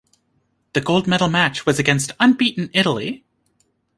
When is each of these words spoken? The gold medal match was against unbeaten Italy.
The 0.73 0.81
gold 0.81 1.05
medal 1.05 1.27
match 1.29 1.63
was 1.67 1.77
against 1.77 2.13
unbeaten 2.19 2.71
Italy. 2.73 3.23